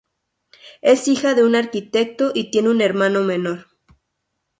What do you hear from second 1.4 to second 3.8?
un arquitecto y tiene un hermano menor.